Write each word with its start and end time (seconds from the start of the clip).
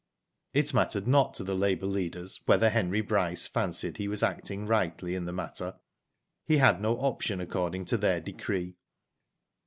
It 0.55 0.73
mattered 0.73 1.07
not 1.07 1.35
to 1.35 1.43
the 1.43 1.53
labour 1.53 1.85
leaders 1.85 2.39
whether 2.47 2.71
Henry 2.71 3.01
Bryce 3.01 3.45
fancied 3.45 3.97
he 3.97 4.07
was 4.07 4.23
acting 4.23 4.65
rightly 4.65 5.13
in 5.13 5.25
the 5.25 5.31
matter. 5.31 5.75
He 6.47 6.57
had 6.57 6.81
no 6.81 6.95
option 6.97 7.39
according 7.39 7.85
to 7.85 7.97
their 7.97 8.19
decree. 8.19 8.77